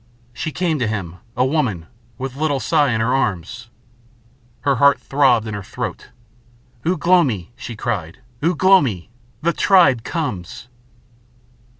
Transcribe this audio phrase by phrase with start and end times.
[0.33, 1.85] She came to him, a woman,
[2.17, 3.69] with little Si in her arms.
[4.61, 6.09] Her heart throbbed in her throat.
[6.83, 9.11] "Ugh lomi!" she cried, "Ugh lomi,
[9.43, 10.69] the tribe comes!"